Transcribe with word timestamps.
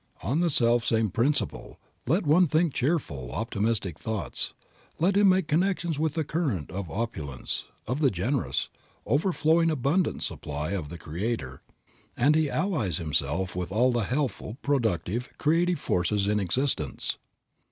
On 0.23 0.39
the 0.39 0.49
self 0.49 0.83
same 0.83 1.11
principle, 1.11 1.79
let 2.07 2.25
one 2.25 2.47
think 2.47 2.73
cheerful, 2.73 3.31
optimistic 3.31 3.99
thoughts, 3.99 4.55
let 4.97 5.15
him 5.15 5.29
make 5.29 5.47
connections 5.47 5.99
with 5.99 6.15
the 6.15 6.23
current 6.23 6.71
of 6.71 6.89
opulence, 6.89 7.65
of 7.85 7.99
the 7.99 8.09
generous, 8.09 8.69
overflowing 9.05 9.69
abundance 9.69 10.25
supply 10.25 10.71
of 10.71 10.89
the 10.89 10.97
Creator 10.97 11.61
and 12.17 12.33
he 12.33 12.49
allies 12.49 12.97
himself 12.97 13.55
with 13.55 13.71
all 13.71 13.91
the 13.91 14.05
helpful, 14.05 14.57
productive, 14.63 15.29
creative 15.37 15.79
forces 15.79 16.27
in 16.27 16.39
existence. 16.39 17.19